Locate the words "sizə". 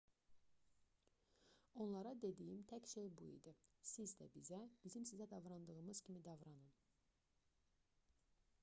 5.11-5.29